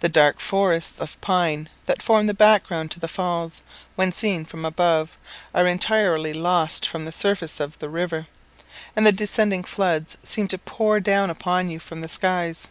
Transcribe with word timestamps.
The 0.00 0.08
dark 0.08 0.40
forests 0.40 0.98
of 0.98 1.20
pine 1.20 1.68
that 1.86 2.02
form 2.02 2.26
the 2.26 2.34
background 2.34 2.90
to 2.90 2.98
the 2.98 3.06
Falls, 3.06 3.62
when 3.94 4.10
seen 4.10 4.44
from 4.44 4.64
above, 4.64 5.16
are 5.54 5.68
entirely 5.68 6.32
lost 6.32 6.84
from 6.84 7.04
the 7.04 7.12
surface 7.12 7.60
of 7.60 7.78
the 7.78 7.88
river, 7.88 8.26
and 8.96 9.06
the 9.06 9.12
descending 9.12 9.62
floods 9.62 10.16
seem 10.24 10.48
to 10.48 10.58
pour 10.58 10.98
down 10.98 11.30
upon 11.30 11.68
you 11.70 11.78
from 11.78 12.00
the 12.00 12.08
skies. 12.08 12.66